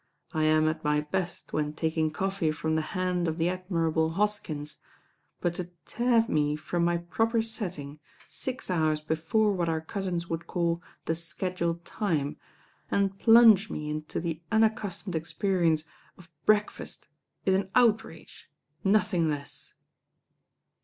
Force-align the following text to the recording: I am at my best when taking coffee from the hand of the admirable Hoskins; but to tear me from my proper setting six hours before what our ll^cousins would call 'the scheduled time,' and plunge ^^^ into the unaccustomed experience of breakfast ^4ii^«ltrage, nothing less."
I 0.33 0.45
am 0.45 0.67
at 0.67 0.83
my 0.83 1.01
best 1.01 1.53
when 1.53 1.73
taking 1.73 2.09
coffee 2.09 2.49
from 2.51 2.73
the 2.73 2.81
hand 2.97 3.27
of 3.27 3.37
the 3.37 3.49
admirable 3.49 4.13
Hoskins; 4.13 4.79
but 5.41 5.53
to 5.53 5.65
tear 5.85 6.25
me 6.27 6.55
from 6.55 6.83
my 6.83 6.97
proper 6.97 7.43
setting 7.43 7.99
six 8.27 8.71
hours 8.71 8.99
before 8.99 9.51
what 9.53 9.69
our 9.69 9.79
ll^cousins 9.81 10.27
would 10.27 10.47
call 10.47 10.81
'the 11.05 11.13
scheduled 11.13 11.85
time,' 11.85 12.37
and 12.89 13.19
plunge 13.19 13.69
^^^ 13.69 13.89
into 13.91 14.19
the 14.19 14.41
unaccustomed 14.51 15.13
experience 15.15 15.83
of 16.17 16.31
breakfast 16.47 17.07
^4ii^«ltrage, 17.45 18.45
nothing 18.83 19.29
less." 19.29 19.75